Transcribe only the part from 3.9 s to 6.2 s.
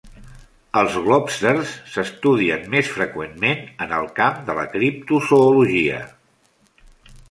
el camp de la criptozoologia.